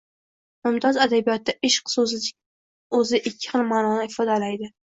Mumtoz 0.67 0.97
adabiyotda 1.05 1.55
“ishq” 1.69 1.93
so’zining 1.97 2.33
o’zi 3.01 3.23
ikki 3.33 3.49
xil 3.55 3.71
ma’noni 3.75 4.09
ifodalaydi. 4.13 4.73